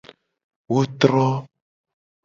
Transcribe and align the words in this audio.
Wo 0.71 0.79
tro. 0.99 1.27